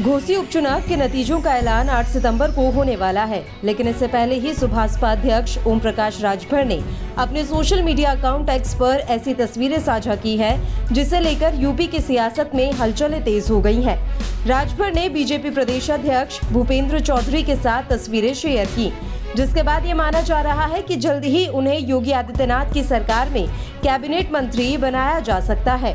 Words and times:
घोसी 0.00 0.36
उपचुनाव 0.36 0.80
के 0.80 0.96
नतीजों 0.96 1.40
का 1.40 1.54
ऐलान 1.54 1.88
8 1.88 2.06
सितंबर 2.08 2.50
को 2.50 2.70
होने 2.70 2.94
वाला 2.96 3.24
है 3.24 3.42
लेकिन 3.64 3.88
इससे 3.88 4.06
पहले 4.06 4.34
ही 4.34 4.52
सुभाषपा 4.54 5.10
अध्यक्ष 5.12 5.56
ओम 5.66 5.80
प्रकाश 5.80 6.20
राजभर 6.20 6.64
ने 6.64 6.80
अपने 7.18 7.44
सोशल 7.44 7.82
मीडिया 7.82 8.12
अकाउंट 8.12 8.50
एक्स 8.50 8.74
पर 8.74 9.00
ऐसी 9.08 9.34
तस्वीरें 9.34 9.78
साझा 9.78 10.14
की 10.14 10.36
है, 10.36 10.54
जिसे 10.92 11.20
लेकर 11.20 11.54
यूपी 11.54 11.86
की 11.86 12.00
सियासत 12.00 12.50
में 12.54 12.72
हलचलें 12.72 13.22
तेज 13.24 13.50
हो 13.50 13.60
गई 13.60 13.82
हैं। 13.82 13.98
राजभर 14.46 14.94
ने 14.94 15.08
बीजेपी 15.08 15.50
प्रदेश 15.50 15.90
अध्यक्ष 15.90 16.40
भूपेंद्र 16.52 17.00
चौधरी 17.00 17.42
के 17.42 17.56
साथ 17.56 17.90
तस्वीरें 17.90 18.32
शेयर 18.34 18.66
की, 18.68 18.90
जिसके 19.36 19.62
बाद 19.62 19.86
ये 19.86 19.94
माना 19.94 20.20
जा 20.22 20.40
रहा 20.40 20.66
है 20.66 20.82
कि 20.82 20.96
जल्द 20.96 21.24
ही 21.26 21.46
उन्हें 21.50 21.78
योगी 21.78 22.12
आदित्यनाथ 22.12 22.72
की 22.74 22.84
सरकार 22.84 23.30
में 23.30 23.46
कैबिनेट 23.82 24.32
मंत्री 24.32 24.76
बनाया 24.78 25.20
जा 25.20 25.40
सकता 25.42 25.74
है 25.76 25.94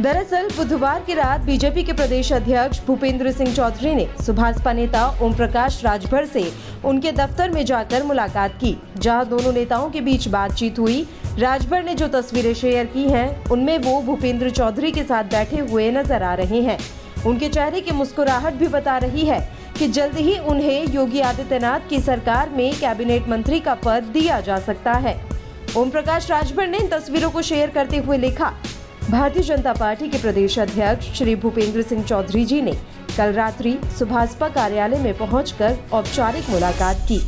दरअसल 0.00 0.48
बुधवार 0.56 1.02
की 1.04 1.14
रात 1.14 1.40
बीजेपी 1.40 1.82
के 1.84 1.92
प्रदेश 1.92 2.32
अध्यक्ष 2.32 2.80
भूपेंद्र 2.86 3.30
सिंह 3.32 3.54
चौधरी 3.54 3.94
ने 3.94 4.06
सुभाषपा 4.26 4.72
नेता 4.72 5.06
ओम 5.22 5.32
प्रकाश 5.34 5.80
राजभर 5.84 6.26
से 6.26 6.44
उनके 6.84 7.12
दफ्तर 7.12 7.50
में 7.50 7.64
जाकर 7.64 8.02
मुलाकात 8.02 8.52
की, 8.54 8.76
जहाँ 8.96 9.26
दोनों 9.28 9.52
नेताओं 9.52 9.88
के 9.90 10.00
बीच 10.00 10.28
बातचीत 10.28 10.78
हुई। 10.78 11.02
राजभर 11.38 11.82
ने 11.84 11.94
जो 11.94 12.08
तस्वीरें 12.08 12.52
शेयर 12.54 12.86
की 12.86 13.04
हैं, 13.04 13.44
उनमें 13.46 13.76
वो 13.78 14.00
भूपेंद्र 14.02 14.50
चौधरी 14.50 14.92
के 14.92 15.02
साथ 15.02 15.24
बैठे 15.24 15.58
हुए 15.62 15.90
नज़र 15.92 16.22
आ 16.22 16.34
रहे 16.34 16.60
हैं। 16.62 16.78
उनके 17.26 17.48
चेहरे 17.48 17.80
की 17.80 17.92
मुस्कुराहट 17.92 18.54
भी 18.54 18.68
बता 18.68 18.96
रही 18.98 19.26
है 19.26 19.40
कि 19.78 19.88
जल्द 19.88 20.16
ही 20.16 20.38
उन्हें 20.38 20.94
योगी 20.94 21.20
आदित्यनाथ 21.22 21.88
की 21.90 22.00
सरकार 22.02 22.50
में 22.50 22.72
कैबिनेट 22.80 23.28
मंत्री 23.28 23.60
का 23.60 23.74
पद 23.84 24.10
दिया 24.12 24.40
जा 24.40 24.58
सकता 24.60 24.92
है। 24.98 25.20
ओम 25.76 25.90
प्रकाश 25.90 26.30
राजभर 26.30 26.68
ने 26.68 26.78
इन 26.78 26.88
तस्वीरों 26.88 27.30
को 27.30 27.42
शेयर 27.44 27.70
करते 27.70 27.96
हुए 27.96 28.18
लिखा 28.18 28.54
भारतीय 29.10 29.42
जनता 29.42 29.72
पार्टी 29.72 30.08
के 30.08 30.18
प्रदेश 30.18 30.58
अध्यक्ष 30.58 31.18
श्री 31.18 31.36
भूपेंद्र 31.36 31.82
सिंह 31.82 32.02
चौधरी 32.04 32.44
जी 32.44 32.62
ने 32.62 32.72
कल 33.18 33.32
रात्रि 33.32 33.78
सुभाषपा 33.98 34.48
कार्यालय 34.48 34.98
में 34.98 35.18
पहुंचकर 35.18 35.76
औपचारिक 35.92 36.50
मुलाकात 36.50 36.96
की। 36.96 37.18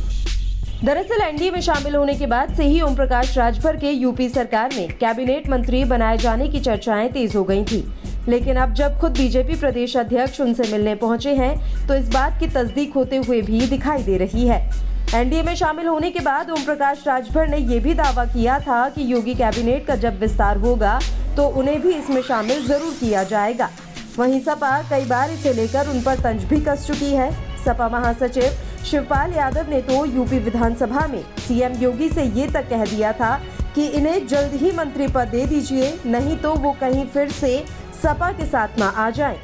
दरअसल, 0.83 1.21
एनडीए 1.21 1.51
में 1.51 1.61
शामिल 1.61 1.95
होने 1.95 2.13
के 2.13 2.25
बाद 2.25 2.53
से 2.55 2.63
ही 2.63 2.81
ओम 2.81 2.95
प्रकाश 2.95 3.37
राजभर 3.37 3.77
के 3.77 3.91
यूपी 3.91 4.29
सरकार 4.29 4.73
में 4.77 4.97
कैबिनेट 4.97 5.49
मंत्री 5.49 5.83
बनाए 5.83 6.17
जाने 6.17 6.47
की 6.47 6.59
चर्चाएँ 6.59 7.09
तेज 7.09 7.35
हो 7.35 7.43
गई 7.43 7.63
थी। 7.63 7.93
लेकिन 8.27 8.55
अब 8.55 8.73
जब 8.73 8.99
खुद 8.99 9.11
बीजेपी 9.11 9.55
प्रदेश 9.55 9.97
अध्यक्ष 9.97 10.41
उनसे 10.41 10.71
मिलने 10.71 10.95
पहुँचे 10.95 11.33
हैं 11.35 11.87
तो 11.87 11.95
इस 11.95 12.09
बात 12.09 12.39
की 12.39 12.47
तस्दीक 12.47 12.93
होते 12.93 13.17
हुए 13.17 13.41
भी 13.41 13.67
दिखाई 13.67 14.03
दे 14.03 14.17
रही 14.17 14.47
है। 14.47 14.90
एनडीए 15.15 15.41
में 15.43 15.55
शामिल 15.55 15.87
होने 15.87 16.09
के 16.11 16.19
बाद 16.19 16.49
ओम 16.51 16.63
प्रकाश 16.65 17.03
राजभर 17.07 17.47
ने 17.47 17.57
यह 17.57 17.81
भी 17.83 17.93
दावा 17.93 18.23
किया 18.25 18.59
था 18.59 18.87
कि 18.89 19.11
योगी 19.11 19.33
कैबिनेट 19.35 19.85
का 19.87 19.95
जब 20.03 20.19
विस्तार 20.19 20.57
होगा 20.57 20.99
तो 21.37 21.47
उन्हें 21.59 21.81
भी 21.81 21.93
इसमें 21.93 22.21
शामिल 22.21 22.63
ज़रूर 22.67 22.93
किया 22.99 23.23
जाएगा। 23.23 23.69
वहीं 24.17 24.39
सपा 24.41 24.71
कई 24.89 25.05
बार 25.05 25.31
इसे 25.31 25.53
लेकर 25.53 25.89
उन 25.89 26.01
पर 26.03 26.19
तंज 26.19 26.43
भी 26.43 26.59
कस 26.61 26.87
चुकी 26.87 27.11
है। 27.13 27.29
सपा 27.57 27.89
महासचिव 27.89 28.83
शिवपाल 28.85 29.33
यादव 29.33 29.69
ने 29.69 29.81
तो 29.81 30.05
यूपी 30.07 30.39
विधानसभा 30.39 31.05
में 31.07 31.21
सीएम 31.39 31.75
योगी 31.81 32.09
से 32.09 32.23
ये 32.31 32.47
तक 32.53 32.69
कह 32.69 32.85
दिया 32.85 33.11
था 33.13 33.35
कि 33.75 33.87
इन्हें 33.89 34.25
जल्द 34.27 34.53
ही 34.61 34.71
मंत्री 34.77 35.07
पद 35.09 35.27
दे 35.29 35.45
दीजिए, 35.45 35.93
नहीं 36.07 36.37
तो 36.37 36.53
वो 36.55 36.71
कहीं 36.81 37.05
फिर 37.07 37.29
से 37.33 37.57
सपा 38.03 38.31
के 38.31 38.45
साथ 38.47 38.79
ना 38.79 38.87
आ 38.87 39.09
जाए। 39.11 39.37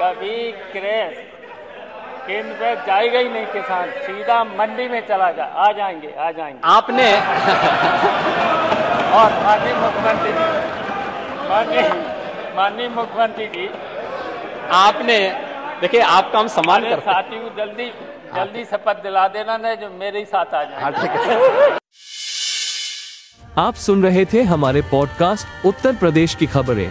कभी 0.00 0.50
क्रेस 0.72 1.21
केंद्र 2.26 2.54
पे 2.54 2.74
जाएगा 2.86 3.18
ही 3.18 3.28
नहीं 3.28 3.46
किसान 3.46 3.90
सीधा 4.02 4.42
मंडी 4.44 4.88
में 4.88 5.00
चला 5.08 5.30
जा 5.32 5.44
आ 5.44 5.70
जाएँगे 5.72 6.12
आ 6.18 6.30
जाएँगे। 6.30 6.60
आपने 6.64 7.08
और 9.18 9.32
माननीय 9.44 9.74
मुख्यमंत्री 9.74 10.32
जी 10.32 10.46
माननीय 11.48 11.88
माननीय 12.56 12.88
मुख्यमंत्री 12.88 13.46
जी 13.46 13.68
आपने 14.72 15.18
देखिए 15.80 16.00
आपका 16.00 16.38
हम 16.38 16.48
सम्मान 16.48 16.88
करते 16.88 17.12
साथी 17.12 17.38
को 17.40 17.48
जल्दी 17.56 17.90
जल्दी 18.36 18.64
शपथ 18.64 19.02
दिला 19.02 19.26
देना 19.28 19.56
नहीं 19.56 19.76
जो 19.76 19.90
मेरे 20.00 20.18
ही 20.18 20.24
साथ 20.24 20.54
आ 20.54 20.62
जाए 20.64 20.82
हाँ, 20.82 20.92
है। 20.92 21.78
आप 23.58 23.74
सुन 23.74 24.02
रहे 24.02 24.24
थे 24.24 24.42
हमारे 24.42 24.82
पॉडकास्ट 24.90 25.66
उत्तर 25.66 25.96
प्रदेश 25.96 26.34
की 26.34 26.46
खबरें। 26.46 26.90